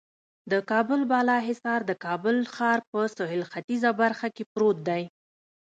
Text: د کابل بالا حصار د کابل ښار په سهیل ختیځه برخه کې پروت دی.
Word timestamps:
د 0.51 0.53
کابل 0.71 1.01
بالا 1.11 1.37
حصار 1.47 1.79
د 1.85 1.91
کابل 2.05 2.37
ښار 2.55 2.79
په 2.89 2.99
سهیل 3.17 3.43
ختیځه 3.51 3.91
برخه 4.01 4.27
کې 4.35 4.43
پروت 4.53 4.77
دی. 4.89 5.03